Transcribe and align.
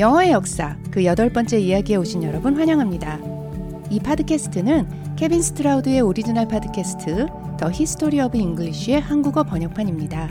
영어의 0.00 0.32
역사 0.32 0.78
그 0.90 1.04
여덟 1.04 1.30
번째 1.30 1.60
이야기에 1.60 1.96
오신 1.96 2.22
여러분 2.22 2.56
환영합니다. 2.56 3.18
이 3.90 4.00
팟캐스트는 4.00 5.14
케빈 5.14 5.42
스트라우드의 5.42 6.00
오리지널 6.00 6.48
팟캐스트 6.48 7.26
The 7.58 7.70
History 7.70 8.18
of 8.22 8.38
English의 8.38 8.98
한국어 8.98 9.42
번역판입니다. 9.42 10.30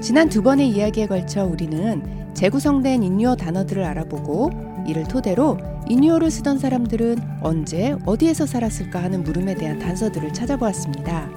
지난 0.00 0.30
두 0.30 0.42
번의 0.42 0.70
이야기에 0.70 1.08
걸쳐 1.08 1.44
우리는 1.44 2.32
재구성된 2.32 3.02
인유어 3.02 3.36
단어들을 3.36 3.84
알아보고 3.84 4.50
이를 4.86 5.04
토대로 5.04 5.58
인유어를 5.90 6.30
쓰던 6.30 6.58
사람들은 6.58 7.18
언제 7.42 7.94
어디에서 8.06 8.46
살았을까 8.46 9.02
하는 9.02 9.24
물음에 9.24 9.56
대한 9.56 9.78
단서들을 9.78 10.32
찾아보았습니다. 10.32 11.28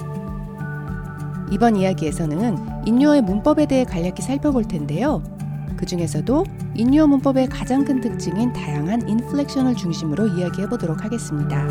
이번 1.52 1.76
이야기에서는 1.76 2.58
인유어의 2.86 3.22
문법에 3.24 3.66
대해 3.66 3.84
간략히 3.84 4.22
살펴볼 4.22 4.64
텐데요. 4.64 5.35
그 5.78 5.86
중에서도 5.86 6.44
인유어 6.76 7.08
문법의 7.08 7.48
가장 7.48 7.84
큰 7.84 8.02
특징인 8.02 8.52
다양한 8.54 9.08
인플렉션을 9.08 9.76
중심으로 9.76 10.28
이야기해 10.28 10.68
보도록 10.68 11.04
하겠습니다. 11.04 11.68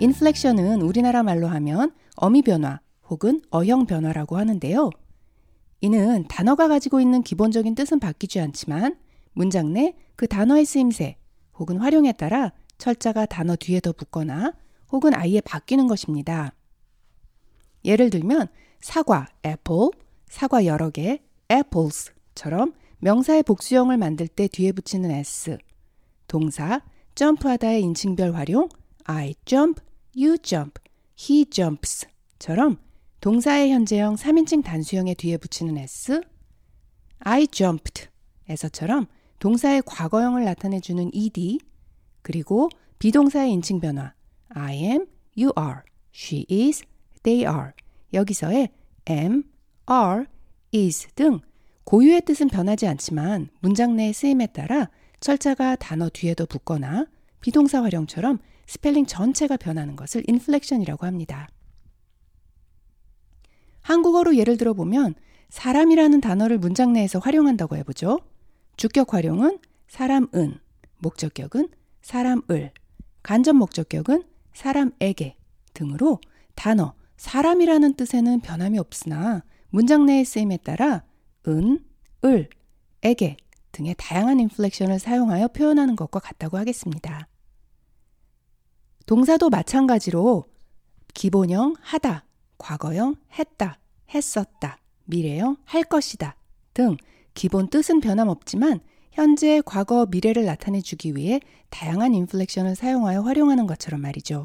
인플렉션은 0.00 0.82
우리나라 0.82 1.22
말로 1.22 1.48
하면 1.48 1.92
어미 2.16 2.42
변화 2.42 2.80
혹은 3.08 3.40
어형 3.50 3.86
변화라고 3.86 4.36
하는데요. 4.36 4.90
이는 5.80 6.24
단어가 6.28 6.68
가지고 6.68 7.00
있는 7.00 7.22
기본적인 7.22 7.74
뜻은 7.74 8.00
바뀌지 8.00 8.40
않지만 8.40 8.96
문장 9.34 9.72
내 9.72 9.94
그 10.16 10.28
단어의 10.28 10.64
쓰임새 10.64 11.16
혹은 11.58 11.78
활용에 11.78 12.12
따라 12.12 12.52
철자가 12.78 13.26
단어 13.26 13.56
뒤에 13.56 13.80
더 13.80 13.92
붙거나 13.92 14.52
혹은 14.94 15.12
아예 15.12 15.40
바뀌는 15.40 15.88
것입니다. 15.88 16.54
예를 17.84 18.10
들면 18.10 18.46
사과 18.80 19.26
apple, 19.44 19.90
사과 20.28 20.66
여러 20.66 20.90
개 20.90 21.20
apples처럼 21.50 22.74
명사의 23.00 23.42
복수형을 23.42 23.96
만들 23.96 24.28
때 24.28 24.46
뒤에 24.46 24.70
붙이는 24.70 25.10
s, 25.10 25.58
동사 26.28 26.80
점프하다의 27.16 27.82
인칭별 27.82 28.36
활용 28.36 28.68
I 29.02 29.34
jump, 29.44 29.82
you 30.16 30.38
jump, 30.38 30.80
he 31.18 31.44
jumps처럼 31.44 32.78
동사의 33.20 33.72
현재형 33.72 34.14
3인칭 34.14 34.62
단수형의 34.62 35.16
뒤에 35.16 35.38
붙이는 35.38 35.76
s, 35.76 36.20
I 37.18 37.48
jumped 37.48 38.06
에서처럼 38.48 39.06
동사의 39.40 39.82
과거형을 39.86 40.44
나타내주는 40.44 41.10
ed, 41.12 41.58
그리고 42.22 42.68
be동사의 43.00 43.50
인칭 43.50 43.80
변화 43.80 44.14
I 44.54 44.74
am, 44.74 45.06
you 45.36 45.52
are, 45.58 45.82
she 46.14 46.46
is, 46.50 46.82
they 47.22 47.44
are. 47.46 47.72
여기서의 48.12 48.70
am, 49.10 49.44
are, 49.90 50.26
is 50.74 51.08
등 51.14 51.40
고유의 51.84 52.22
뜻은 52.22 52.48
변하지 52.48 52.86
않지만 52.86 53.48
문장 53.60 53.96
내의 53.96 54.12
쓰임에 54.12 54.46
따라 54.48 54.88
철자가 55.20 55.76
단어 55.76 56.08
뒤에도 56.08 56.46
붙거나 56.46 57.06
be동사 57.40 57.82
활용처럼 57.82 58.38
스펠링 58.66 59.06
전체가 59.06 59.56
변하는 59.56 59.96
것을 59.96 60.22
inflection이라고 60.26 61.04
합니다. 61.06 61.48
한국어로 63.82 64.36
예를 64.36 64.56
들어 64.56 64.72
보면 64.72 65.14
사람이라는 65.50 66.20
단어를 66.20 66.58
문장 66.58 66.92
내에서 66.92 67.18
활용한다고 67.18 67.76
해보죠. 67.76 68.20
주격 68.76 69.12
활용은 69.12 69.58
사람은, 69.88 70.58
목적격은 70.98 71.68
사람을, 72.02 72.72
간접 73.22 73.54
목적격은 73.56 74.24
사람에게 74.54 75.36
등으로 75.74 76.20
단어 76.54 76.94
사람이라는 77.16 77.94
뜻에는 77.94 78.40
변함이 78.40 78.78
없으나 78.78 79.44
문장 79.68 80.06
내의 80.06 80.24
쓰임에 80.24 80.58
따라 80.58 81.04
은, 81.46 81.84
을, 82.24 82.48
에게 83.02 83.36
등의 83.72 83.94
다양한 83.98 84.40
인플렉션을 84.40 84.98
사용하여 84.98 85.48
표현하는 85.48 85.96
것과 85.96 86.20
같다고 86.20 86.56
하겠습니다. 86.56 87.28
동사도 89.06 89.50
마찬가지로 89.50 90.44
기본형 91.12 91.74
하다, 91.80 92.24
과거형 92.56 93.16
했다, 93.38 93.78
했었다, 94.14 94.78
미래형 95.04 95.56
할 95.64 95.84
것이다 95.84 96.36
등 96.72 96.96
기본 97.34 97.68
뜻은 97.68 98.00
변함없지만 98.00 98.80
현재, 99.14 99.62
과거, 99.64 100.06
미래를 100.10 100.44
나타내 100.44 100.80
주기 100.80 101.14
위해 101.14 101.40
다양한 101.70 102.14
inflection을 102.14 102.74
사용하여 102.74 103.22
활용하는 103.22 103.68
것처럼 103.68 104.00
말이죠. 104.00 104.44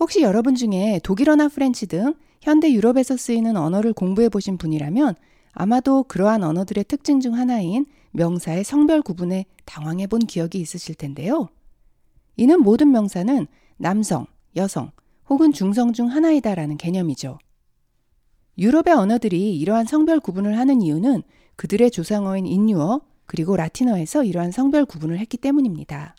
혹시 0.00 0.22
여러분 0.22 0.56
중에 0.56 1.00
독일어나 1.04 1.46
French 1.48 1.86
등 1.86 2.14
현대 2.42 2.72
유럽에서 2.72 3.16
쓰이는 3.16 3.56
언어를 3.56 3.92
공부해 3.92 4.28
보신 4.28 4.58
분이라면 4.58 5.14
아마도 5.52 6.02
그러한 6.02 6.42
언어들의 6.42 6.84
특징 6.88 7.20
중 7.20 7.34
하나인 7.34 7.86
명사의 8.10 8.64
성별 8.64 9.00
구분에 9.00 9.46
당황해 9.64 10.08
본 10.08 10.26
기억이 10.26 10.58
있으실 10.58 10.96
텐데요. 10.96 11.48
이는 12.36 12.60
모든 12.60 12.90
명사는 12.90 13.46
남성, 13.76 14.26
여성 14.56 14.90
혹은 15.28 15.52
중성 15.52 15.92
중 15.92 16.10
하나이다라는 16.10 16.78
개념이죠. 16.78 17.38
유럽의 18.58 18.92
언어들이 18.92 19.56
이러한 19.56 19.86
성별 19.86 20.18
구분을 20.18 20.58
하는 20.58 20.82
이유는 20.82 21.22
그들의 21.56 21.90
조상어인 21.90 22.46
인유어 22.46 23.00
그리고 23.26 23.56
라틴어에서 23.56 24.24
이러한 24.24 24.52
성별 24.52 24.84
구분을 24.84 25.18
했기 25.18 25.36
때문입니다. 25.36 26.14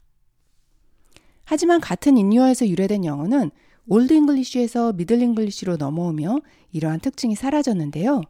하지만 1.46 1.80
같은 1.80 2.18
인유어에서 2.18 2.68
유래된 2.68 3.06
영어는 3.06 3.52
Old 3.88 4.13
English에서 4.13 4.94
Middle 4.94 5.22
English로 5.22 5.78
넘어오며 5.78 6.42
이러한 6.74 7.00
특징이 7.00 7.36
사라졌는데요. 7.36 8.22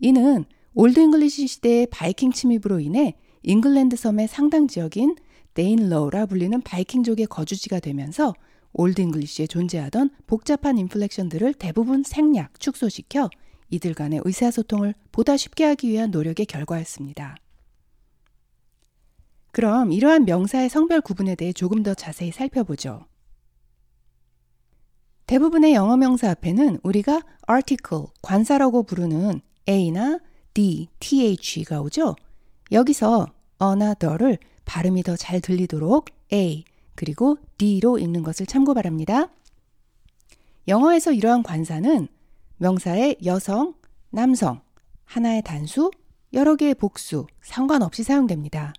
이는 0.00 0.44
Old 0.72 0.98
English 0.98 1.46
시대의 1.46 1.88
바이킹 1.90 2.32
침입으로 2.32 2.80
인해 2.80 3.14
잉글랜드 3.42 3.96
섬의 3.96 4.28
상당 4.28 4.66
지역이 4.66 5.16
Danelaw라 5.54 6.26
불리는 6.26 6.62
바이킹족의 6.62 7.26
거주지가 7.26 7.80
되면서 7.80 8.32
Old 8.72 9.00
English에 9.00 9.46
존재하던 9.46 10.10
복잡한 10.26 10.78
inflection들을 10.78 11.54
대부분 11.54 12.02
생략, 12.02 12.58
축소시켜 12.60 13.28
이들 13.70 13.94
간의 13.94 14.20
의사소통을 14.24 14.94
보다 15.12 15.36
쉽게 15.36 15.64
하기 15.64 15.88
위한 15.88 16.10
노력의 16.10 16.46
결과였습니다. 16.46 17.36
그럼 19.50 19.92
이러한 19.92 20.24
명사의 20.24 20.68
성별 20.68 21.00
구분에 21.00 21.34
대해 21.34 21.52
조금 21.52 21.82
더 21.82 21.94
자세히 21.94 22.30
살펴보죠. 22.30 23.06
대부분의 25.26 25.74
영어 25.74 25.96
명사 25.96 26.30
앞에는 26.30 26.78
우리가 26.82 27.22
article, 27.50 28.06
관사라고 28.22 28.84
부르는 28.84 29.40
a나 29.68 30.20
d, 30.54 30.88
th가 31.00 31.80
오죠. 31.80 32.16
여기서 32.72 33.26
어나 33.58 33.94
더를 33.94 34.38
발음이 34.64 35.02
더 35.02 35.16
잘 35.16 35.40
들리도록 35.40 36.06
a 36.32 36.64
그리고 36.94 37.38
d로 37.58 37.98
읽는 37.98 38.22
것을 38.22 38.46
참고 38.46 38.74
바랍니다. 38.74 39.28
영어에서 40.66 41.12
이러한 41.12 41.42
관사는 41.42 42.08
명사의 42.58 43.18
여성, 43.24 43.74
남성, 44.10 44.60
하나의 45.04 45.42
단수, 45.42 45.90
여러 46.32 46.56
개의 46.56 46.74
복수 46.74 47.26
상관없이 47.40 48.02
사용됩니다. 48.02 48.72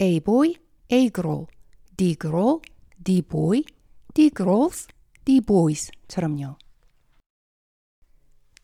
A 0.00 0.20
boy, 0.20 0.54
A 0.92 1.10
girl, 1.10 1.46
D 1.96 2.16
girl, 2.16 2.60
D 3.02 3.22
boy, 3.22 3.64
D 4.14 4.30
girls, 4.30 4.88
the 5.24 5.40
boys처럼요. 5.40 6.56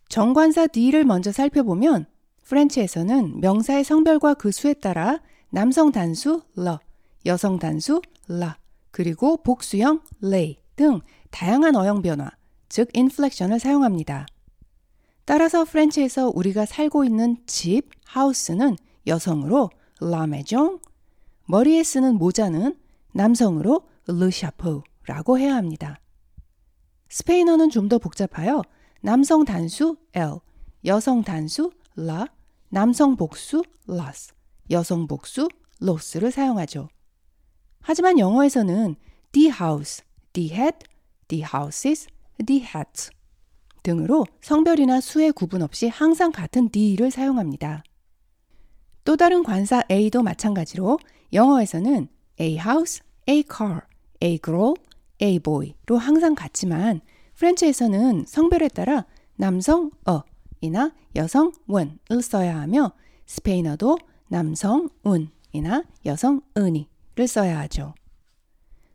정관사 0.09 0.66
the를 0.67 1.05
먼저 1.05 1.33
살펴보면 1.33 2.06
French에서는 2.45 3.41
명사의 3.41 3.84
성별과 3.84 4.34
그 4.34 4.51
수에 4.51 4.75
따라 4.75 5.21
남성 5.51 5.92
단수 5.92 6.42
le, 6.57 6.78
여성 7.25 7.59
단수 7.59 8.03
la, 8.28 8.59
그리고 8.91 9.36
복수형 9.42 10.03
les 10.22 10.59
등 10.77 11.01
다양한 11.31 11.77
어형 11.77 12.03
변화, 12.03 12.31
즉 12.74 12.88
inflection을 12.92 13.60
사용합니다. 13.60 14.26
따라서 15.24 15.65
French에서 15.65 16.33
우리가 16.34 16.66
살고 16.66 17.04
있는 17.04 17.36
집, 17.47 17.88
house는 18.04 18.77
여성으로 19.06 19.71
la 20.03 20.24
maison, 20.24 20.80
머리에 21.44 21.84
쓰는 21.84 22.16
모자는 22.16 22.76
남성으로 23.12 23.82
le 24.09 24.28
chapeau라고 24.28 25.38
해야 25.38 25.54
합니다. 25.54 26.00
스페인어는 27.10 27.71
좀 27.71 27.88
더 27.88 27.98
복잡하여 27.98 28.62
남성 29.03 29.44
단수 29.44 29.97
L, 30.12 30.41
여성 30.84 31.22
단수 31.22 31.71
la, 31.97 32.24
남성 32.71 33.15
복수 33.15 33.62
las, 33.88 34.34
여성 34.72 35.06
복수 35.06 35.48
los를 35.80 36.32
사용하죠. 36.32 36.88
하지만 37.82 38.18
영어에서는 38.18 38.97
the 39.30 39.53
house, 39.53 40.03
the 40.32 40.53
head, 40.53 40.78
the 41.28 41.44
houses, 41.44 42.09
the 42.45 42.63
hats 42.63 43.10
등으로 43.83 44.27
성별이나 44.41 45.01
수의 45.01 45.33
구분 45.33 45.63
없이 45.63 45.89
항상 45.89 46.33
같은 46.33 46.71
the를 46.71 47.10
사용합니다. 47.10 47.84
또 49.04 49.16
다른 49.16 49.42
관사 49.42 49.83
A도 49.91 50.22
마찬가지로 50.22 50.98
영어에서는 51.33 52.09
a 52.41 52.53
house, 52.54 53.03
a 53.28 53.42
car, 53.42 53.83
a 54.22 54.39
girl, 54.39 54.75
a 55.22 55.39
boy로 55.39 55.98
항상 55.98 56.34
같지만 56.34 57.01
French에서는 57.34 58.25
성별에 58.27 58.69
따라 58.69 59.04
남성 59.36 59.91
un이나 60.04 60.92
여성 61.16 61.53
une을 61.66 62.22
써야 62.22 62.59
하며 62.60 62.92
스페인어도 63.27 63.98
남성 64.28 64.89
un이나 65.03 65.84
여성 66.07 66.41
una를 66.57 67.28
써야 67.28 67.59
하죠. 67.60 67.95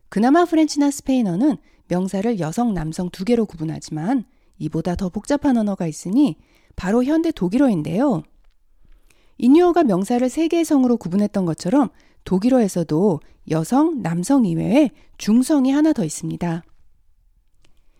그나마 0.08 0.44
French나 0.44 0.90
스페인어는 0.90 1.56
명사를 1.90 2.38
여성, 2.38 2.72
남성 2.72 3.10
두 3.10 3.24
개로 3.24 3.44
구분하지만 3.44 4.24
이보다 4.58 4.94
더 4.94 5.08
복잡한 5.08 5.56
언어가 5.56 5.86
있으니 5.86 6.36
바로 6.76 7.02
현대 7.04 7.32
독일어인데요. 7.32 8.22
인유어가 9.38 9.82
명사를 9.84 10.26
세 10.28 10.48
개의 10.48 10.64
성으로 10.64 10.96
구분했던 10.96 11.44
것처럼 11.44 11.88
독일어에서도 12.24 13.20
여성, 13.50 14.02
남성 14.02 14.44
이외에 14.44 14.90
중성이 15.18 15.72
하나 15.72 15.92
더 15.92 16.04
있습니다. 16.04 16.62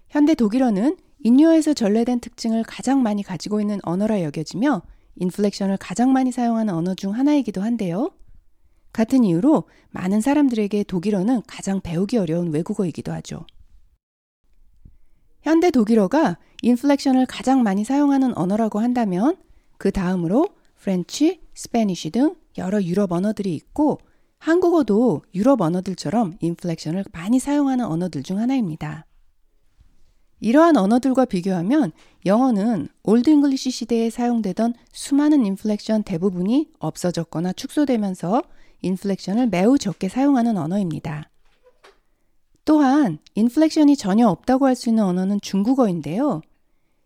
현대 0.09 0.35
독일어는 0.35 0.97
인유어에서 1.23 1.75
전래된 1.75 2.21
특징을 2.21 2.63
가장 2.63 3.03
많이 3.03 3.23
가지고 3.23 3.61
있는 3.61 3.81
언어라 3.83 4.23
여겨지며 4.23 4.83
인플렉션을 5.17 5.79
가장 5.79 6.13
많이 6.13 6.31
사용하는 6.31 6.73
언어 6.73 6.95
중 6.95 7.15
하나이기도 7.15 7.63
한데요. 7.63 8.11
같은 8.93 9.25
이유로 9.25 9.65
많은 9.91 10.21
사람들에게 10.21 10.85
독일어는 10.85 11.43
가장 11.47 11.81
배우기 11.81 12.19
어려운 12.19 12.53
외국어이기도 12.53 13.13
하죠. 13.13 13.47
현대 15.43 15.71
독일어가 15.71 16.39
inflection을 16.63 17.27
가장 17.27 17.63
많이 17.63 17.85
사용하는 17.85 18.37
언어라고 18.37 18.81
한다면 18.81 19.37
그 19.79 19.91
다음으로 19.91 20.49
French, 20.77 21.41
Spanish 21.55 22.11
등 22.11 22.35
여러 22.59 22.83
유럽 22.83 23.13
언어들이 23.13 23.55
있고 23.55 23.99
한국어도 24.39 25.23
유럽 25.35 25.61
언어들처럼 25.61 26.37
inflection을 26.41 27.05
많이 27.13 27.39
사용하는 27.39 27.85
언어들 27.85 28.23
중 28.23 28.39
하나입니다. 28.39 29.07
이러한 30.41 30.77
언어들과 30.77 31.27
비교하면 31.27 31.93
영어는 32.25 32.89
Old 33.03 33.29
English 33.29 33.71
시대에 33.71 34.09
사용되던 34.09 34.75
수많은 34.93 35.45
inflection 35.45 36.03
대부분이 36.03 36.71
없어졌거나 36.79 37.53
축소되면서 37.53 38.43
inflection을 38.83 39.49
매우 39.49 39.79
적게 39.79 40.09
사용하는 40.09 40.57
언어입니다. 40.57 41.30
또한 42.71 43.19
인플렉션이 43.35 43.97
전혀 43.97 44.29
없다고 44.29 44.65
할 44.65 44.77
수 44.77 44.91
있는 44.91 45.03
언어는 45.03 45.41
중국어인데요. 45.41 46.41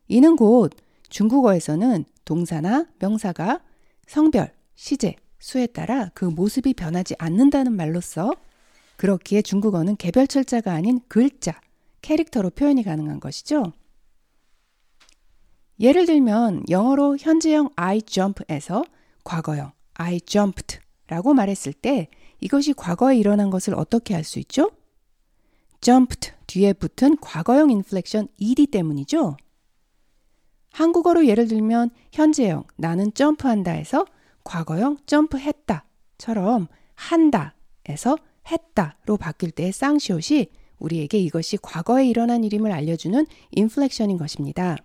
이는 0.09 0.37
곧 0.37 0.71
중국어에서는 1.09 2.05
동사나 2.27 2.85
명사가 2.99 3.63
성별, 4.07 4.53
시제, 4.75 5.17
수에 5.39 5.67
따라 5.67 6.11
그 6.13 6.27
모습이 6.27 6.75
변하지 6.75 7.15
않는다는 7.19 7.73
말로써 7.73 8.35
그렇기에 8.99 9.41
중국어는 9.41 9.97
개별 9.97 10.27
철자가 10.27 10.71
아닌 10.71 11.01
글자, 11.09 11.59
캐릭터로 12.03 12.51
표현이 12.51 12.83
가능한 12.83 13.19
것이죠. 13.19 13.73
예를 15.81 16.05
들면 16.05 16.65
영어로 16.69 17.17
현재형 17.19 17.71
I 17.77 18.03
jump에서 18.03 18.85
과거형 19.25 19.73
I 19.95 20.21
jumped 20.21 20.81
라고 21.07 21.33
말했을 21.33 21.73
때 21.73 22.09
이것이 22.41 22.75
과거에 22.75 23.17
일어난 23.17 23.49
것을 23.49 23.75
어떻게 23.75 24.15
알수 24.15 24.39
있죠? 24.41 24.71
Jumped 25.85 26.33
뒤에 26.47 26.73
붙은 26.73 27.19
과거형 27.19 27.71
인플렉션 27.71 28.29
ed 28.41 28.67
때문이죠. 28.67 29.37
한국어로 30.73 31.27
예를 31.27 31.47
들면 31.47 31.91
현재형 32.11 32.65
나는 32.77 33.13
점프한다에서 33.13 34.07
과거형 34.45 34.97
점프했다처럼 35.07 36.69
한다에서 36.95 38.17
했다로 38.51 39.19
바뀔 39.19 39.51
때의 39.51 39.73
쌍시옷이 39.73 40.47
우리에게 40.79 41.19
이것이 41.19 41.59
과거에 41.59 42.07
일어난 42.07 42.45
일임을 42.45 42.73
알려주는 42.73 43.27
인플렉션인 43.53 44.17
것입니다. 44.17 44.77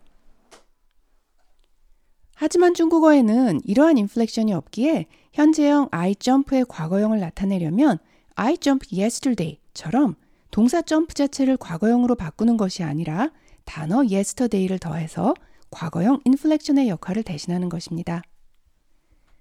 하지만 2.36 2.74
중국어에는 2.74 3.62
이러한 3.64 3.98
inflection이 3.98 4.54
없기에 4.54 5.08
현재형 5.34 5.88
I 5.92 6.16
jump의 6.16 6.66
과거형을 6.68 7.20
나타내려면 7.20 8.00
I 8.36 8.58
jump 8.58 8.86
yesterday처럼 8.98 10.16
동사 10.52 10.82
점프 10.82 11.14
자체를 11.14 11.58
과거형으로 11.58 12.16
바꾸는 12.16 12.58
것이 12.58 12.84
아니라 12.84 13.32
단어 13.66 13.98
yesterday를 13.98 14.80
더해서 14.80 15.34
과거형 15.70 16.22
inflection의 16.26 16.90
역할을 16.90 17.24
대신하는 17.24 17.70
것입니다. 17.70 18.22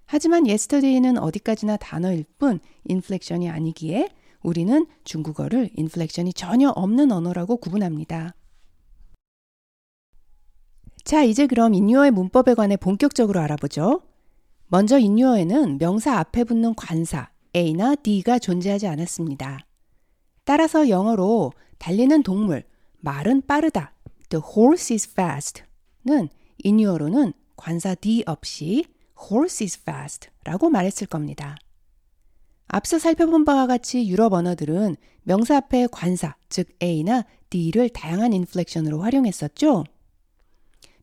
하지만 0.05 0.47
yesterday는 0.47 1.17
어디까지나 1.17 1.77
단어일 1.77 2.25
뿐 2.37 2.59
inflection이 2.85 3.49
아니기에 3.49 4.09
우리는 4.41 4.87
중국어를 5.03 5.69
inflection이 5.75 6.33
전혀 6.33 6.69
없는 6.69 7.11
언어라고 7.11 7.57
구분합니다. 7.57 8.35
자, 11.03 11.23
이제 11.23 11.47
그럼 11.47 11.73
인유어의 11.73 12.11
문법에 12.11 12.53
관해 12.53 12.77
본격적으로 12.77 13.39
알아보죠. 13.39 14.01
먼저 14.67 14.99
인유어에는 14.99 15.79
명사 15.79 16.17
앞에 16.19 16.43
붙는 16.43 16.75
관사 16.75 17.29
A나 17.55 17.95
D가 17.95 18.37
존재하지 18.37 18.87
않았습니다. 18.87 19.68
따라서 20.49 20.89
영어로 20.89 21.53
달리는 21.77 22.23
동물, 22.23 22.63
말은 23.01 23.43
빠르다, 23.45 23.93
the 24.29 24.43
horse 24.43 24.95
is 24.95 25.07
fast는 25.11 26.29
인유어로는 26.63 27.33
관사 27.55 27.93
D 27.93 28.23
없이 28.25 28.83
horse 29.31 29.63
is 29.63 29.79
fast 29.79 30.29
라고 30.43 30.71
말했을 30.71 31.05
겁니다. 31.05 31.55
앞서 32.67 32.97
살펴본 32.97 33.45
바와 33.45 33.67
같이 33.67 34.09
유럽 34.09 34.33
언어들은 34.33 34.95
명사 35.21 35.55
앞에 35.57 35.85
관사, 35.91 36.35
즉 36.49 36.67
A나 36.81 37.25
뒤를 37.51 37.89
다양한 37.89 38.33
inflection으로 38.33 39.01
활용했었죠. 39.01 39.83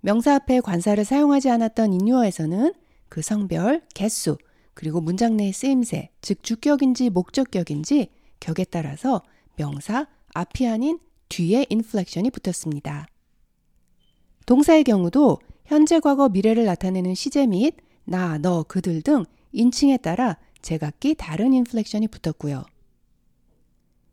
명사 0.01 0.35
앞에 0.35 0.59
관사를 0.59 1.05
사용하지 1.05 1.51
않았던 1.51 1.93
인유어에서는 1.93 2.75
그 3.09 3.23
성별, 3.23 3.83
개수, 3.95 4.39
그리고 4.75 5.01
문장 5.01 5.37
내의 5.37 5.53
쓰임새, 5.53 6.11
즉 6.21 6.43
주격인지 6.43 7.11
목적격인지 7.11 8.09
격에 8.41 8.65
따라서 8.65 9.23
명사 9.57 10.07
앞이 10.35 10.67
아닌 10.67 10.99
뒤에 11.29 11.67
inflection이 11.69 12.31
붙었습니다. 12.31 13.07
동사의 14.47 14.85
경우도 14.85 15.39
현재, 15.65 15.99
과거, 15.99 16.29
미래를 16.29 16.65
나타내는 16.65 17.15
시제 17.15 17.47
및 17.47 17.75
나, 18.05 18.39
너, 18.39 18.63
그들 18.63 19.03
등 19.03 19.25
인칭에 19.53 19.97
따라 19.97 20.37
제각기 20.63 21.17
다른 21.17 21.53
inflection이 21.53 22.09
붙었고요. 22.09 22.65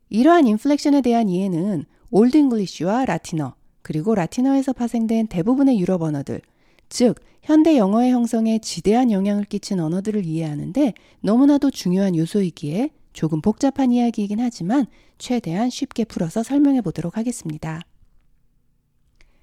이러한 0.09 0.47
inflection에 0.47 1.01
대한 1.01 1.29
이해는 1.29 1.85
Old 2.09 2.37
English와 2.37 3.05
라틴어, 3.05 3.55
그리고 3.81 4.15
라틴어에서 4.15 4.73
파생된 4.73 5.27
대부분의 5.27 5.79
유럽 5.79 6.01
언어들, 6.01 6.41
즉 6.89 7.15
현대 7.41 7.77
영어의 7.77 8.11
형성에 8.11 8.59
지대한 8.59 9.11
영향을 9.11 9.43
끼친 9.43 9.79
언어들을 9.79 10.25
이해하는데 10.25 10.93
너무나도 11.21 11.71
중요한 11.71 12.15
요소이기에 12.15 12.91
조금 13.13 13.41
복잡한 13.41 13.91
이야기이긴 13.91 14.39
하지만 14.39 14.87
최대한 15.17 15.69
쉽게 15.69 16.03
풀어서 16.03 16.43
설명해 16.43 16.81
보도록 16.81 17.17
하겠습니다. 17.17 17.81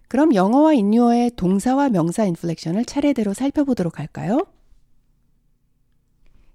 그럼 0.08 0.34
영어와 0.34 0.74
인유어의 0.74 1.32
동사와 1.36 1.88
명사 1.88 2.24
inflection을 2.24 2.84
차례대로 2.84 3.32
살펴보도록 3.32 4.00
할까요? 4.00 4.44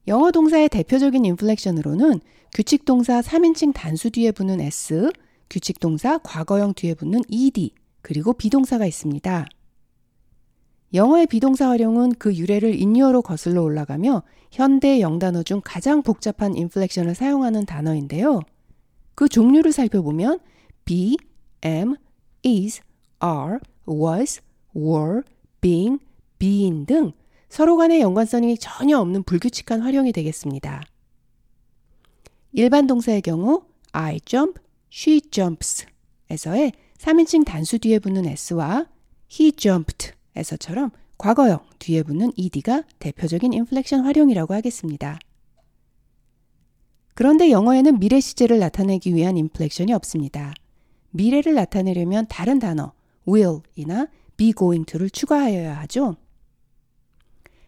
영어 0.07 0.29
동사의 0.31 0.69
대표적인 0.69 1.25
인플렉션으로는 1.25 2.19
규칙 2.53 2.85
동사 2.85 3.21
3인칭 3.21 3.73
단수 3.73 4.11
뒤에 4.11 4.31
붙는 4.31 4.59
s, 4.61 5.11
규칙 5.49 5.79
동사 5.79 6.17
과거형 6.19 6.73
뒤에 6.73 6.93
붙는 6.93 7.21
ed, 7.31 7.73
그리고 8.01 8.33
비동사가 8.33 8.85
있습니다. 8.85 9.45
영어의 10.93 11.27
비동사 11.27 11.69
활용은 11.69 12.13
그 12.17 12.35
유래를 12.35 12.79
인유어로 12.79 13.21
거슬러 13.21 13.61
올라가며 13.61 14.23
현대 14.51 15.01
영단어 15.01 15.43
중 15.43 15.61
가장 15.63 16.01
복잡한 16.01 16.55
인플렉션을 16.55 17.15
사용하는 17.15 17.65
단어인데요. 17.65 18.41
그 19.15 19.27
종류를 19.27 19.71
살펴보면 19.71 20.39
be, 20.85 21.17
am, 21.65 21.95
is, 22.45 22.81
are, 23.23 23.59
was, 23.87 24.41
were, 24.75 25.21
being, 25.59 25.99
been 26.39 26.85
등 26.85 27.11
서로 27.49 27.77
간의 27.77 28.01
연관성이 28.01 28.57
전혀 28.57 28.97
없는 28.99 29.23
불규칙한 29.23 29.81
활용이 29.81 30.11
되겠습니다. 30.11 30.83
일반 32.53 32.87
동사의 32.87 33.21
경우 33.21 33.63
I 33.91 34.19
jump, 34.21 34.61
she 34.91 35.21
jumps 35.21 35.85
에서의 36.29 36.71
3인칭 36.97 37.45
단수 37.45 37.79
뒤에 37.79 37.99
붙는 37.99 38.25
s와 38.25 38.87
he 39.31 39.51
jumped 39.51 40.14
에서처럼 40.35 40.91
과거형 41.17 41.59
뒤에 41.79 42.03
붙는 42.03 42.31
ed가 42.35 42.83
대표적인 42.99 43.53
inflection 43.53 44.01
활용이라고 44.01 44.53
하겠습니다. 44.53 45.17
그런데 47.13 47.49
영어에는 47.49 47.99
미래 47.99 48.19
시제를 48.19 48.59
나타내기 48.59 49.15
위한 49.15 49.37
inflection이 49.37 49.93
없습니다. 49.93 50.53
미래를 51.11 51.53
나타내려면 51.53 52.25
다른 52.27 52.59
단어 52.59 52.91
will이나 53.27 54.07
be 54.35 54.53
going 54.53 54.85
to를 54.85 55.09
추가하여야 55.09 55.79
하죠. 55.81 56.17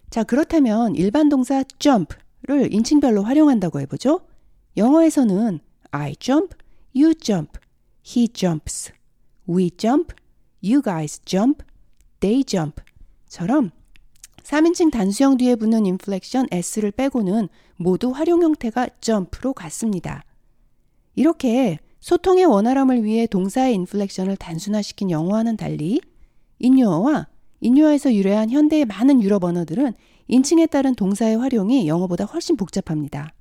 자, 0.10 0.24
그렇다면 0.24 0.96
일반 0.96 1.30
동사 1.30 1.64
jump를 1.80 2.74
인칭별로 2.74 3.24
활용한다고 3.24 3.80
해보죠. 3.82 4.22
영어에서는 4.76 5.60
I 5.92 6.16
jump, 6.18 6.56
you 6.96 7.14
jump, 7.16 7.60
he 8.06 8.28
jumps, 8.28 8.92
we 9.50 9.72
jump, 9.72 10.14
you 10.64 10.82
guys 10.82 11.22
jump, 11.24 11.64
they 12.20 12.44
jump 12.44 12.82
처럼 13.28 13.72
3인칭 14.44 14.92
단수형 14.92 15.38
뒤에 15.38 15.56
붙는 15.56 15.86
인플렉션 15.86 16.48
s를 16.52 16.92
빼고는 16.92 17.50
모두 17.76 18.12
활용 18.12 18.42
형태가 18.42 18.88
jump로 19.02 19.54
같습니다. 19.54 20.24
이렇게 21.16 21.80
소통의 22.00 22.46
원활함을 22.46 23.04
위해 23.04 23.28
동사의 23.28 23.74
inflection을 23.76 24.38
단순화시킨 24.38 25.12
영어와는 25.12 25.58
달리 25.58 26.00
인유어와 26.60 27.28
인유어에서 27.60 28.14
유래한 28.14 28.50
현대의 28.50 28.86
많은 28.86 29.22
유럽 29.22 29.44
언어들은 29.44 29.94
인칭에 30.28 30.68
따른 30.68 30.96
동사의 30.96 31.38
활용이 31.38 31.88
영어보다 31.88 32.26
훨씬 32.26 32.56
복잡합니다. 32.56 33.34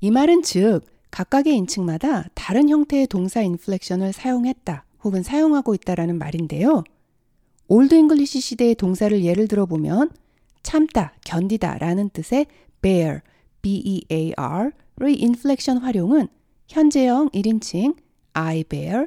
이 0.00 0.10
말은 0.10 0.42
즉 0.42 0.80
각각의 1.10 1.56
인칭마다 1.56 2.24
다른 2.34 2.68
형태의 2.68 3.06
동사 3.06 3.40
inflection을 3.42 4.12
사용했다 4.12 4.84
혹은 5.04 5.22
사용하고 5.22 5.74
있다라는 5.74 6.18
말인데요. 6.18 6.82
Old 7.66 7.94
English 7.94 8.40
시대의 8.40 8.74
동사를 8.74 9.24
예를 9.24 9.48
들어 9.48 9.66
보면 9.66 10.10
참다, 10.62 11.14
견디다 11.24 11.78
라는 11.78 12.10
뜻의 12.10 12.46
bear, 12.82 13.20
b-e-a-r의 13.62 15.14
인플렉션 15.16 15.78
활용은 15.78 16.28
현재형 16.68 17.30
1인칭 17.30 17.96
I 18.34 18.64
bear, 18.64 19.06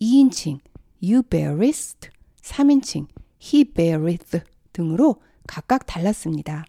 2인칭 0.00 0.58
you 1.02 1.22
bearest, 1.22 2.10
3인칭 2.42 3.06
he 3.42 3.64
beareth 3.64 4.40
등으로 4.72 5.16
각각 5.46 5.86
달랐습니다. 5.86 6.64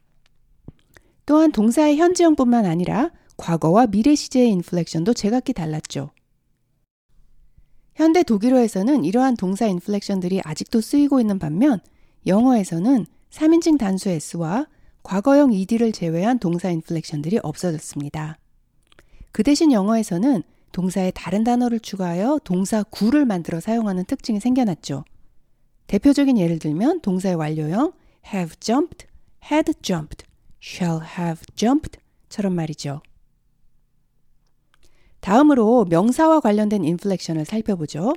또한 1.25 1.51
동사의 1.51 1.97
현재형뿐만 1.97 2.65
아니라 2.65 3.11
과거와 3.37 3.87
미래 3.87 4.15
시제의 4.15 4.51
인플렉션도 4.51 5.13
제각기 5.13 5.53
달랐죠. 5.53 6.11
현대 7.95 8.23
독일어에서는 8.23 9.05
이러한 9.05 9.37
동사 9.37 9.67
인플렉션들이 9.67 10.41
아직도 10.43 10.81
쓰이고 10.81 11.21
있는 11.21 11.39
반면 11.39 11.79
영어에서는 12.27 13.05
3인칭 13.31 13.79
단수 13.79 14.09
s와 14.19 14.67
과거형 15.01 15.53
ed를 15.53 15.93
제외한 15.93 16.37
동사 16.37 16.69
인플렉션들이 16.69 17.39
없어졌습니다. 17.41 18.37
그 19.31 19.43
대신 19.43 19.71
영어에서는 19.71 20.43
동사에 20.73 21.11
다른 21.11 21.45
단어를 21.45 21.79
추가하여 21.79 22.39
동사 22.43 22.83
구를 22.83 23.25
만들어 23.25 23.61
사용하는 23.61 24.03
특징이 24.03 24.41
생겨났죠. 24.41 25.05
대표적인 25.87 26.37
예를 26.37 26.59
들면 26.59 26.99
동사의 26.99 27.35
완료형 27.35 27.93
have 28.33 28.55
jumped, 28.59 29.07
had 29.49 29.71
jumped, 29.81 30.25
shall 30.61 31.01
have 31.17 31.41
jumped 31.55 31.97
처럼 32.27 32.55
말이죠. 32.55 33.01
다음으로 35.25 35.86
명사와 35.86 36.39
관련된 36.39 36.84
인플렉션을 36.84 37.46
살펴보죠. 37.46 38.13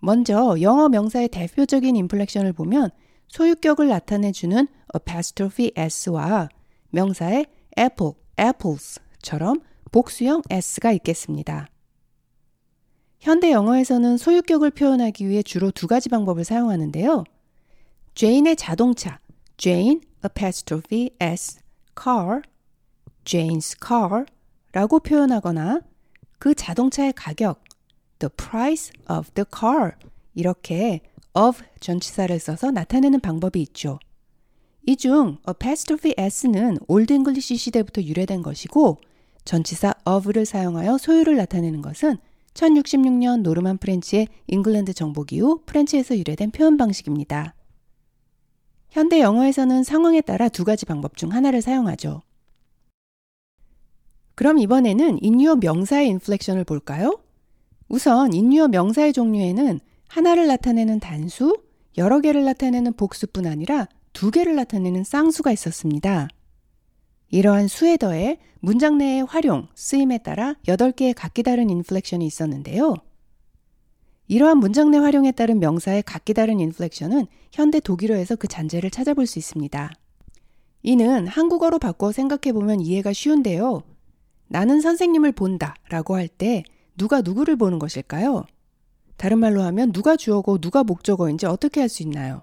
먼저 0.00 0.60
영어 0.60 0.90
명사의 0.90 1.28
대표적인 1.28 1.96
인플렉션을 1.96 2.52
보면 2.52 2.90
소유격을 3.28 3.88
나타내주는 3.88 4.68
apostrophe 4.94 5.72
s와 5.76 6.50
명사의 6.90 7.46
apple, 7.78 8.12
apples처럼 8.38 9.62
복수형 9.90 10.42
s가 10.50 10.92
있겠습니다. 10.92 11.68
현대 13.18 13.50
영어에서는 13.50 14.18
소유격을 14.18 14.72
표현하기 14.72 15.26
위해 15.26 15.42
주로 15.42 15.70
두 15.70 15.86
가지 15.86 16.10
방법을 16.10 16.44
사용하는데요. 16.44 17.24
Jane의 18.14 18.56
자동차, 18.56 19.20
Jane 19.56 20.02
apostrophe 20.22 21.08
s, 21.18 21.60
car, 21.98 22.42
Jane's 23.24 23.74
car 23.82 24.26
라고 24.72 25.00
표현하거나 25.00 25.80
그 26.38 26.54
자동차의 26.54 27.12
가격, 27.14 27.62
the 28.18 28.30
price 28.36 28.90
of 29.10 29.30
the 29.34 29.44
car 29.58 29.92
이렇게 30.34 31.00
of 31.34 31.62
전치사를 31.80 32.38
써서 32.38 32.70
나타내는 32.70 33.20
방법이 33.20 33.60
있죠. 33.62 33.98
이 34.86 34.96
중 34.96 35.38
apostrophe 35.48 36.14
s는 36.16 36.78
Old 36.86 37.12
English 37.12 37.56
시대부터 37.56 38.02
유래된 38.02 38.42
것이고 38.42 38.98
전치사 39.44 39.94
of를 40.04 40.46
사용하여 40.46 40.98
소유를 40.98 41.36
나타내는 41.36 41.82
것은 41.82 42.18
1066년 42.54 43.42
노르만 43.42 43.78
French의 43.78 44.28
잉글랜드 44.46 44.94
정복 44.94 45.32
이후 45.32 45.60
French에서 45.66 46.16
유래된 46.16 46.52
표현 46.52 46.76
방식입니다. 46.76 47.54
현대 48.90 49.20
영어에서는 49.20 49.84
상황에 49.84 50.20
따라 50.22 50.48
두 50.48 50.64
가지 50.64 50.86
방법 50.86 51.16
중 51.16 51.32
하나를 51.32 51.60
사용하죠. 51.60 52.22
그럼 54.36 54.58
이번에는 54.58 55.18
인유어 55.22 55.56
명사의 55.56 56.08
inflection을 56.08 56.64
볼까요? 56.64 57.18
우선 57.88 58.34
인유어 58.34 58.68
명사의 58.68 59.14
종류에는 59.14 59.80
하나를 60.08 60.46
나타내는 60.46 61.00
단수, 61.00 61.56
여러 61.96 62.20
개를 62.20 62.44
나타내는 62.44 62.92
복수뿐 62.92 63.46
아니라 63.46 63.88
두 64.12 64.30
개를 64.30 64.54
나타내는 64.54 65.04
쌍수가 65.04 65.50
있었습니다. 65.52 66.28
이러한 67.30 67.66
수에 67.66 67.96
더해 67.96 68.38
문장 68.60 68.98
내의 68.98 69.24
활용, 69.24 69.68
쓰임에 69.74 70.18
따라 70.18 70.54
8개의 70.68 71.14
각기 71.16 71.42
다른 71.42 71.70
inflection이 71.70 72.26
있었는데요. 72.26 72.94
이러한 74.28 74.58
문장 74.58 74.90
내 74.90 74.98
활용에 74.98 75.32
따른 75.32 75.60
명사의 75.60 76.02
각기 76.02 76.34
다른 76.34 76.60
inflection은 76.60 77.26
현대 77.52 77.80
독일어에서 77.80 78.36
그 78.36 78.48
잔재를 78.48 78.90
찾아볼 78.90 79.26
수 79.26 79.38
있습니다. 79.38 79.90
이는 80.82 81.26
한국어로 81.26 81.78
바꿔 81.78 82.12
생각해 82.12 82.52
보면 82.52 82.80
이해가 82.80 83.14
쉬운데요. 83.14 83.82
나는 84.48 84.80
선생님을 84.80 85.32
본다 85.32 85.74
라고 85.88 86.16
할 86.16 86.28
때 86.28 86.64
누가 86.96 87.20
누구를 87.20 87.56
보는 87.56 87.78
것일까요? 87.78 88.44
다른 89.16 89.38
말로 89.38 89.62
하면 89.62 89.92
누가 89.92 90.16
주어고 90.16 90.58
누가 90.58 90.84
목적어인지 90.84 91.46
어떻게 91.46 91.80
알 91.80 91.88
수 91.88 92.02
있나요? 92.02 92.42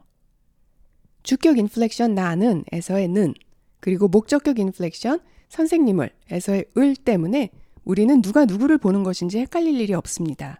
주격 1.23 1.57
inflection 1.57 2.13
나는 2.15 2.63
에서의 2.71 3.07
는 3.07 3.33
그리고 3.79 4.07
목적격 4.07 4.59
inflection 4.59 5.19
선생님을 5.49 6.09
에서의 6.31 6.65
을 6.77 6.95
때문에 6.95 7.49
우리는 7.83 8.21
누가 8.21 8.45
누구를 8.45 8.77
보는 8.77 9.03
것인지 9.03 9.39
헷갈릴 9.39 9.79
일이 9.79 9.93
없습니다. 9.93 10.57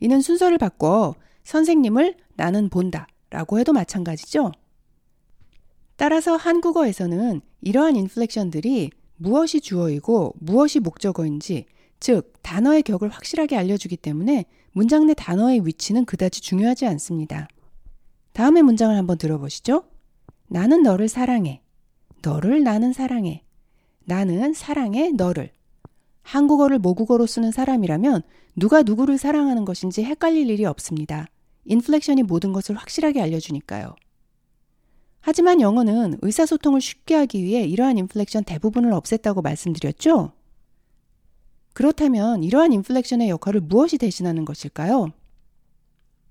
이는 0.00 0.20
순서를 0.20 0.58
바꿔 0.58 1.14
선생님을 1.44 2.16
나는 2.34 2.68
본다 2.68 3.06
라고 3.30 3.58
해도 3.58 3.72
마찬가지죠. 3.72 4.52
따라서 5.96 6.36
한국어에서는 6.36 7.40
이러한 7.60 7.96
인플렉션들이 7.96 8.90
무엇이 9.22 9.60
주어이고 9.60 10.34
무엇이 10.40 10.80
목적어인지 10.80 11.66
즉 12.00 12.32
단어의 12.42 12.82
격을 12.82 13.08
확실하게 13.08 13.56
알려주기 13.56 13.96
때문에 13.96 14.46
문장 14.72 15.06
내 15.06 15.14
단어의 15.14 15.64
위치는 15.64 16.04
그다지 16.04 16.40
중요하지 16.40 16.86
않습니다. 16.86 17.46
다음의 18.32 18.64
문장을 18.64 18.96
한번 18.96 19.18
들어보시죠. 19.18 19.84
나는 20.48 20.82
너를 20.82 21.08
사랑해. 21.08 21.60
너를 22.22 22.64
나는 22.64 22.92
사랑해. 22.92 23.44
나는 24.04 24.54
사랑해 24.54 25.10
너를. 25.10 25.52
한국어를 26.22 26.80
모국어로 26.80 27.26
쓰는 27.26 27.52
사람이라면 27.52 28.22
누가 28.56 28.82
누구를 28.82 29.18
사랑하는 29.18 29.64
것인지 29.64 30.02
헷갈릴 30.02 30.50
일이 30.50 30.64
없습니다. 30.64 31.26
inflection이 31.66 32.24
모든 32.24 32.52
것을 32.52 32.74
확실하게 32.74 33.22
알려주니까요. 33.22 33.94
하지만 35.22 35.60
영어는 35.60 36.18
의사소통을 36.20 36.80
쉽게 36.80 37.14
하기 37.14 37.42
위해 37.44 37.64
이러한 37.64 37.96
inflection 37.96 38.42
대부분을 38.44 38.90
없앴다고 38.90 39.42
말씀드렸죠? 39.42 40.32
그렇다면 41.74 42.42
이러한 42.42 42.72
inflection의 42.72 43.30
역할을 43.30 43.60
무엇이 43.60 43.98
대신하는 43.98 44.44
것일까요? 44.44 45.12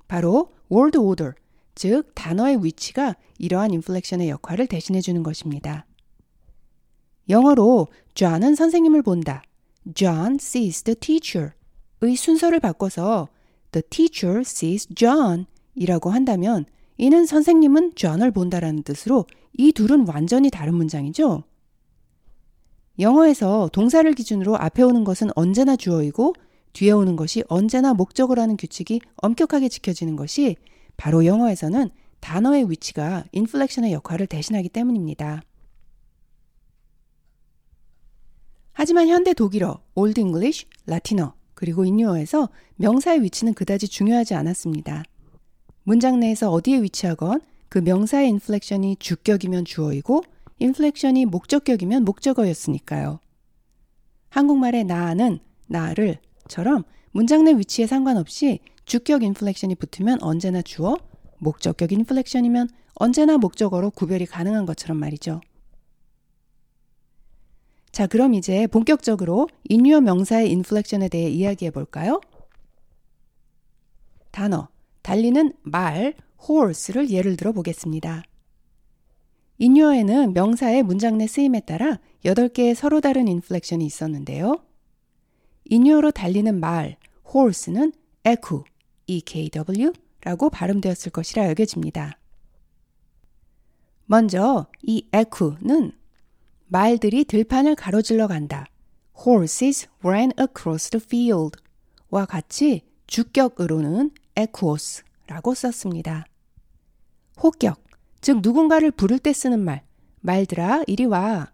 바로 0.10 0.52
word 0.70 0.98
order, 1.00 1.34
즉 1.74 2.12
단어의 2.14 2.64
위치가 2.66 3.16
이러한 3.40 3.72
inflection의 3.72 4.30
역할을 4.30 4.68
대신해 4.68 5.00
주는 5.00 5.24
것입니다. 5.24 5.86
영어로 7.30 7.88
John은 8.14 8.56
선생님을 8.56 9.04
본다. 9.04 9.42
John 9.96 10.36
sees 10.36 10.84
the 10.84 10.96
teacher. 10.96 11.52
의 12.02 12.16
순서를 12.18 12.60
바꿔서 12.60 13.30
The 13.72 13.84
teacher 13.90 14.42
sees 14.42 14.88
John 14.94 15.46
이라고 15.76 16.10
한다면 16.10 16.66
이는 17.02 17.26
선생님은 17.26 17.94
John을 17.96 18.30
본다라는 18.30 18.84
뜻으로 18.84 19.26
이 19.58 19.72
둘은 19.72 20.08
완전히 20.08 20.52
다른 20.52 20.76
문장이죠. 20.76 21.44
영어에서 23.00 23.72
동사를 23.74 24.14
기준으로 24.14 24.56
앞에 24.56 24.84
오는 24.84 25.04
것은 25.04 25.32
언제나 25.34 25.76
주어이고 25.76 26.36
뒤에 26.74 26.92
오는 26.92 27.16
것이 27.16 27.44
언제나 27.50 27.96
목적어라는 27.96 28.56
규칙이 28.56 29.02
엄격하게 29.16 29.68
지켜지는 29.70 30.16
것이 30.16 30.58
바로 30.96 31.26
영어에서는 31.26 31.90
단어의 32.20 32.70
위치가 32.70 33.26
인플렉션의 33.32 33.94
역할을 33.94 34.28
대신하기 34.28 34.70
때문입니다. 34.70 35.42
하지만 38.74 39.08
현대 39.08 39.34
독일어, 39.34 39.82
Old 39.96 40.20
English, 40.20 40.68
라틴어, 40.86 41.34
그리고 41.56 41.84
인유어에서 41.84 42.50
명사의 42.76 43.24
위치는 43.24 43.56
그다지 43.56 43.88
중요하지 43.88 44.36
않았습니다. 44.36 45.04
문장 45.84 46.20
내에서 46.20 46.52
어디에 46.52 46.82
위치하건 46.82 47.42
그 47.70 47.80
명사의 47.80 48.30
inflection이 48.30 48.98
주격이면 48.98 49.66
주어이고 49.66 50.24
inflection이 50.60 51.26
목적격이면 51.26 52.06
목적어였으니까요. 52.06 53.20
한국말의 54.30 54.84
나는 54.86 55.40
나를처럼 55.68 56.84
문장 57.12 57.44
내 57.44 57.54
위치에 57.54 57.88
상관없이 57.88 58.60
주격 58.86 59.24
inflection이 59.24 59.76
붙으면 59.76 60.22
언제나 60.22 60.62
주어, 60.62 60.98
목적격 61.40 61.92
inflection이면 61.92 62.70
언제나 62.96 63.38
목적어로 63.38 63.90
구별이 63.90 64.26
가능한 64.26 64.66
것처럼 64.66 64.98
말이죠. 64.98 65.42
자, 67.92 68.08
그럼 68.08 68.34
이제 68.34 68.68
본격적으로 68.68 69.50
인유어 69.66 70.02
명사의 70.02 70.52
inflection에 70.52 71.10
대해 71.10 71.30
이야기해 71.30 71.72
볼까요? 71.72 72.22
단어, 74.32 74.70
달리는 75.02 75.54
말, 75.64 76.16
horse를 76.50 77.10
예를 77.10 77.38
들어 77.38 77.52
보겠습니다. 77.52 78.24
인유어에는 79.58 80.34
명사의 80.34 80.84
문장 80.84 81.18
내 81.18 81.28
쓰임에 81.28 81.62
따라 81.62 82.00
8개의 82.26 82.74
서로 82.74 83.00
다른 83.00 83.28
inflection이 83.28 83.86
있었는데요. 83.86 84.64
인유어로 85.66 86.12
달리는 86.12 86.60
말, 86.60 86.98
horse는 87.34 87.94
eku, 88.26 88.64
ekw 89.08 89.94
라고 90.24 90.50
발음되었을 90.50 91.12
것이라 91.12 91.50
여겨집니다. 91.50 92.18
먼저 94.06 94.68
이 94.82 95.08
eku는 95.12 95.94
말들이 96.68 97.24
들판을 97.24 97.76
가로질러 97.76 98.28
간다. 98.28 98.68
Horses 99.26 99.88
ran 100.04 100.32
across 100.40 100.90
the 100.90 101.04
field 101.04 101.60
와 102.10 102.26
같이 102.26 102.82
주격으로는 103.08 104.12
equos라고 104.42 105.54
썼습니다. 105.54 106.26
호격, 107.42 107.84
즉 108.22 108.40
누군가를 108.42 108.92
부를 108.92 109.20
때 109.20 109.34
쓰는 109.34 109.60
말, 109.60 109.84
말들아 110.22 110.84
이리 110.88 111.06
와. 111.06 111.52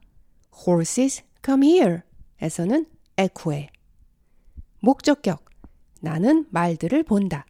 Horses 0.68 1.24
come 1.44 1.68
here 1.68 2.02
에서는 2.42 2.86
equue. 3.20 3.68
목적격, 4.82 5.46
나는 6.02 6.46
말들을 6.50 7.04
본다. 7.04 7.46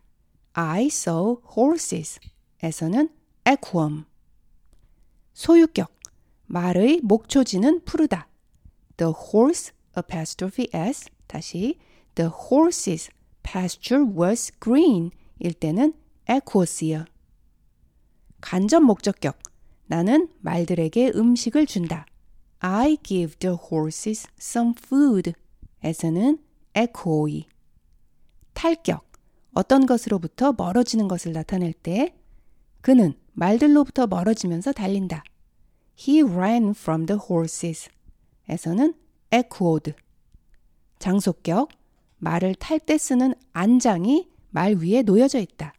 I 0.53 0.88
saw 0.88 1.38
horses 1.58 2.20
에서는 2.63 3.10
equum. 3.48 4.06
소유격, 5.34 5.91
말의 6.46 7.01
목초지는 7.03 7.84
푸르다. 7.86 8.27
The 8.98 9.13
horse 9.13 9.74
apostrophe 9.96 10.67
s 10.74 11.10
다시 11.27 11.77
the 12.15 12.32
horse's 12.32 13.10
pasture 13.44 14.03
was 14.03 14.51
green 14.60 15.12
일 15.39 15.53
때는 15.53 15.94
equosia. 16.29 17.06
간접 18.41 18.84
목적격 18.84 19.38
나는 19.86 20.29
말들에게 20.39 21.12
음식을 21.15 21.65
준다. 21.65 22.06
I 22.60 22.98
give 23.03 23.36
the 23.39 23.56
horses 23.72 24.27
some 24.39 24.74
food 24.77 25.34
에서는 25.84 26.39
equoi. 26.75 27.46
탈격 28.53 29.12
어떤 29.53 29.86
것으로부터 29.86 30.53
멀어지는 30.58 31.08
것을 31.08 31.32
나타낼 31.32 31.74
때 31.74 32.15
그는 32.82 33.13
말들로부터 33.34 34.08
멀어지면서 34.08 34.72
달린다. 34.72 35.24
He 36.00 36.22
ran 36.22 36.70
from 36.70 37.06
the 37.06 37.20
horses. 37.29 37.89
에서는 38.50 38.94
echoed. 39.34 39.94
장속격, 41.00 41.70
말을 42.17 42.56
탈 42.56 42.79
때 42.79 42.98
쓰는 42.98 43.34
안장이 43.53 44.29
말 44.58 44.74
위에 44.74 45.04
놓여져 45.04 45.38
있다. 45.38 45.72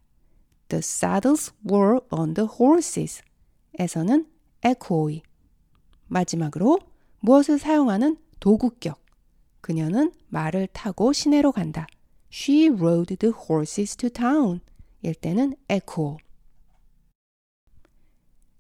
The 0.68 0.78
saddles 0.78 1.52
were 1.68 1.98
on 2.12 2.34
the 2.34 2.48
horses. 2.60 3.22
에서는 3.76 4.28
echoey. 4.64 5.22
마지막으로 6.06 6.78
무엇을 7.18 7.58
사용하는 7.58 8.18
도구격. 8.38 9.04
그녀는 9.60 10.12
말을 10.28 10.68
타고 10.68 11.12
시내로 11.12 11.50
간다. 11.50 11.88
She 12.32 12.68
rode 12.68 13.16
the 13.16 13.34
horses 13.50 13.96
to 13.96 14.10
town. 14.10 14.60
일 15.02 15.16
때는 15.16 15.56
echo. 15.68 16.18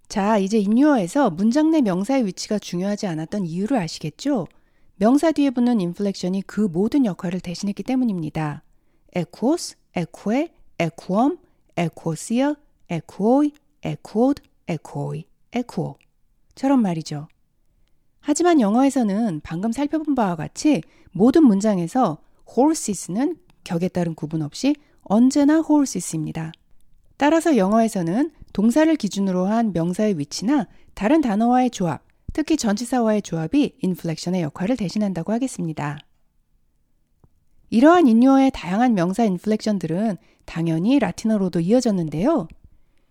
자, 0.08 0.38
이제 0.38 0.58
인유어에서 0.58 1.30
문장 1.30 1.70
내 1.70 1.80
명사의 1.80 2.26
위치가 2.26 2.58
중요하지 2.58 3.06
않았던 3.06 3.46
이유를 3.46 3.76
아시겠죠? 3.76 4.48
명사 4.96 5.30
뒤에 5.30 5.50
붙는 5.50 5.80
인플렉션이 5.80 6.42
그 6.42 6.62
모든 6.62 7.04
역할을 7.06 7.38
대신했기 7.38 7.84
때문입니다. 7.84 8.64
equos, 9.16 9.76
equue, 9.96 10.48
equum, 10.78 11.38
equosia, 11.76 12.56
equoi, 12.90 13.52
equod, 13.84 14.42
equoi, 14.68 15.24
equo. 15.52 15.94
처럼 16.54 16.82
말이죠. 16.82 17.28
하지만 18.20 18.60
영어에서는 18.60 19.40
방금 19.42 19.72
살펴본 19.72 20.14
바와 20.14 20.36
같이 20.36 20.82
모든 21.12 21.44
문장에서 21.44 22.18
horses는 22.56 23.38
격에 23.64 23.88
따른 23.88 24.14
구분 24.14 24.42
없이 24.42 24.74
언제나 25.02 25.62
horses입니다. 25.66 26.52
따라서 27.16 27.56
영어에서는 27.56 28.30
동사를 28.52 28.94
기준으로 28.96 29.46
한 29.46 29.72
명사의 29.72 30.18
위치나 30.18 30.66
다른 30.94 31.20
단어와의 31.20 31.70
조합, 31.70 32.02
특히 32.32 32.56
전치사와의 32.56 33.22
조합이 33.22 33.76
인플렉션의 33.80 34.42
역할을 34.42 34.76
대신한다고 34.76 35.32
하겠습니다. 35.32 35.98
이러한 37.70 38.06
인유어의 38.06 38.50
다양한 38.52 38.94
명사 38.94 39.24
인플렉션들은 39.24 40.16
당연히 40.44 40.98
라틴어로도 40.98 41.60
이어졌는데요. 41.60 42.48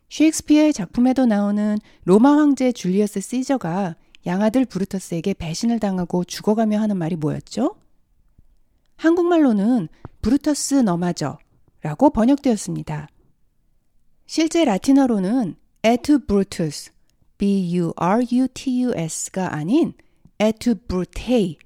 셰익스피어의 0.09 0.73
작품에도 0.73 1.25
나오는 1.25 1.77
로마 2.05 2.37
황제 2.37 2.71
줄리어스 2.71 3.19
시저가 3.21 3.95
양아들 4.25 4.65
브루터스에게 4.65 5.35
배신을 5.35 5.79
당하고 5.79 6.23
죽어가며 6.23 6.79
하는 6.79 6.97
말이 6.97 7.15
뭐였죠? 7.15 7.75
한국말로는 8.95 9.87
브루터스 10.21 10.75
너마저 10.75 11.37
라고 11.81 12.09
번역되었습니다. 12.09 13.07
실제 14.25 14.65
라틴어로는 14.65 15.55
et 15.83 16.17
brutus, 16.25 16.91
b-u-r-u-t-u-s가 17.37 17.93
아닌 19.53 19.93
et 20.39 20.73
brute, 20.87 21.57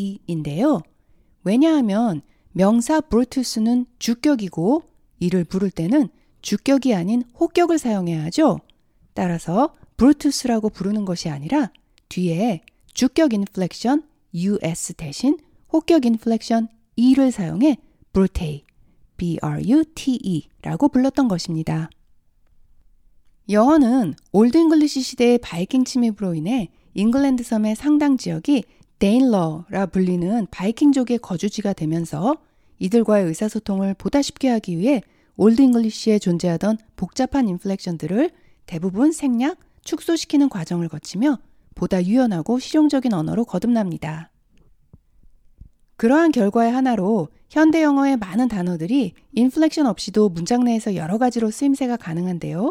왜냐하면 1.43 2.23
명사 2.53 3.01
brutus는 3.01 3.87
주격이고 3.99 4.85
이를 5.19 5.43
부를 5.43 5.73
때는 5.73 6.09
주격이 6.43 6.95
아닌 6.95 7.25
호격을 7.41 7.79
사용해야 7.79 8.23
하죠. 8.27 8.61
따라서 9.15 9.75
brutus라고 9.97 10.69
부르는 10.71 11.05
것이 11.05 11.29
아니라 11.29 11.73
뒤에 12.09 12.63
주격 12.95 13.35
inflection 13.35 14.05
us 14.33 14.95
대신 14.95 15.39
호격 15.73 16.07
inflection 16.07 16.69
e를 16.95 17.33
사용해 17.33 17.79
brute, 18.13 18.65
B-R-U-T-E라고 19.17 20.89
불렀던 20.89 21.27
것입니다. 21.27 21.91
영어는 23.51 24.15
Old 24.31 24.57
English 24.57 25.03
시대의 25.03 25.39
바이킹 25.39 25.85
침입으로 25.85 26.35
인해 26.35 26.71
잉글랜드 26.99 27.43
섬의 27.43 27.77
상당 27.77 28.17
지역이 28.17 28.65
Danelaw라 28.99 29.85
불리는 29.93 30.47
바이킹족의 30.51 31.19
거주지가 31.19 31.75
되면서 31.75 32.39
이들과의 32.79 33.27
의사소통을 33.27 33.93
보다 33.99 34.23
쉽게 34.23 34.49
하기 34.49 34.79
위해 34.79 35.03
Old 35.37 35.61
English에 35.61 36.19
존재하던 36.19 36.79
복잡한 36.97 37.49
inflection들을 37.49 38.31
대부분 38.65 39.13
생략, 39.13 39.59
축소시키는 39.85 40.49
과정을 40.49 40.89
거치며 40.89 41.39
보다 41.75 42.03
유연하고 42.03 42.59
실용적인 42.59 43.13
언어로 43.13 43.45
거듭납니다. 43.45 44.31
그러한 45.97 46.33
결과의 46.33 46.73
하나로 46.73 47.29
현대 47.51 47.83
영어의 47.83 48.17
많은 48.17 48.49
단어들이 48.49 49.13
inflection 49.35 49.87
없이도 49.87 50.31
문장 50.31 50.65
내에서 50.65 50.97
여러 50.97 51.19
가지로 51.19 51.51
쓰임새가 51.51 51.99
가능한데요. 51.99 52.71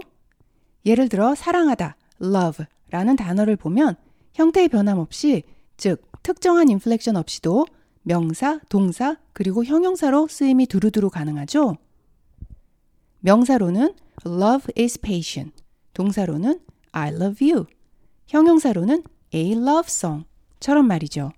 예를 0.88 1.10
들어 1.10 1.36
사랑하다, 1.36 1.96
love 2.24 2.66
라는 2.90 3.16
단어를 3.16 3.56
보면 3.56 3.96
형태의 4.36 4.68
변함 4.68 5.00
없이 5.00 5.44
즉 5.78 6.06
특정한 6.22 6.70
inflection 6.70 7.16
없이도 7.16 7.66
명사, 8.04 8.60
동사, 8.70 9.18
그리고 9.34 9.64
형용사로 9.64 10.28
쓰임이 10.28 10.68
두루두루 10.68 11.10
가능하죠. 11.10 11.78
명사로는 13.22 13.96
love 14.26 14.74
is 14.78 15.00
patient, 15.00 15.56
동사로는 15.94 16.60
I 16.92 17.14
love 17.14 17.52
you, 17.52 17.66
형용사로는 18.28 19.04
a 19.34 19.52
love 19.54 19.88
song처럼 19.88 20.86
말이죠. 20.88 21.32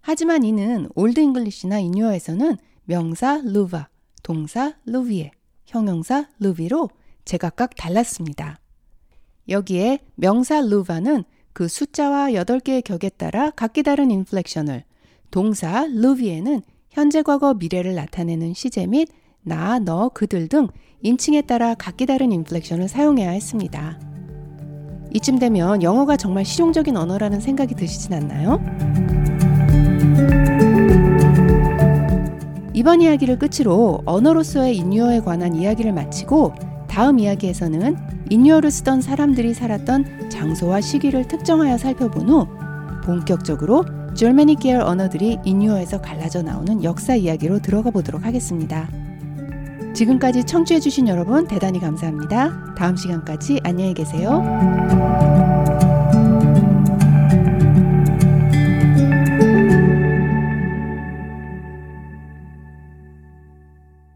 하지만 0.00 0.44
이는 0.44 0.88
Old 0.94 1.20
English나 1.20 1.78
인유어에서는 1.80 2.56
명사 2.84 3.40
루바, 3.44 3.88
동사 4.22 4.74
루비에, 4.84 5.30
형용사 5.64 6.28
루비로 6.38 6.90
제각각 7.24 7.76
달랐습니다. 7.76 8.58
여기에 9.48 10.00
명사 10.16 10.60
루바는 10.60 11.24
그 11.52 11.68
숫자와 11.68 12.30
8개의 12.30 12.82
격에 12.82 13.08
따라 13.10 13.50
각기 13.50 13.82
다른 13.82 14.10
인플렉션을, 14.10 14.84
동사 15.30 15.86
루비에는 15.86 16.62
현재 16.90 17.22
과거 17.22 17.54
미래를 17.54 17.94
나타내는 17.94 18.54
시제 18.54 18.86
및 18.86 19.08
나, 19.42 19.78
너, 19.78 20.08
그들 20.10 20.48
등 20.48 20.68
인칭에 21.02 21.42
따라 21.42 21.74
각기 21.74 22.06
다른 22.06 22.32
인플렉션을 22.32 22.88
사용해야 22.88 23.30
했습니다. 23.30 23.98
이쯤 25.14 25.38
되면 25.38 25.82
영어가 25.82 26.16
정말 26.16 26.44
실용적인 26.44 26.96
언어라는 26.96 27.40
생각이 27.40 27.74
드시진 27.74 28.14
않나요? 28.14 28.60
이번 32.72 33.02
이야기를 33.02 33.38
끝으로 33.38 34.00
언어로서의 34.06 34.76
인유어에 34.76 35.20
관한 35.20 35.54
이야기를 35.54 35.92
마치고 35.92 36.54
다음 36.88 37.18
이야기에서는 37.18 38.11
인유어를 38.32 38.70
쓰던 38.70 39.02
사람들이 39.02 39.52
살았던 39.52 40.30
장소와 40.30 40.80
시기를 40.80 41.28
특정하여 41.28 41.76
살펴본 41.76 42.30
후 42.30 42.48
본격적으로 43.04 43.84
줄메니 44.14 44.56
계열 44.56 44.80
언어들이 44.80 45.38
인유어에서 45.44 46.00
갈라져 46.00 46.42
나오는 46.42 46.82
역사 46.82 47.14
이야기로 47.14 47.58
들어가 47.58 47.90
보도록 47.90 48.24
하겠습니다. 48.24 48.88
지금까지 49.94 50.44
청취해주신 50.44 51.08
여러분 51.08 51.46
대단히 51.46 51.78
감사합니다. 51.78 52.74
다음 52.74 52.96
시간까지 52.96 53.60
안녕히 53.64 53.92
계세요. 53.92 55.51